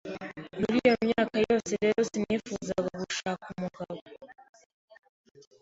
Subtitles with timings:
[0.59, 4.01] muri iyo myaka yose rero sinifuzaga gushaka umugabo